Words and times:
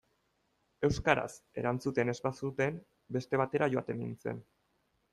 Euskaraz 0.89 1.33
erantzuten 1.63 2.13
ez 2.15 2.17
bazuten, 2.29 2.83
beste 3.19 3.45
batera 3.45 3.73
joaten 3.77 4.05
nintzen. 4.07 4.45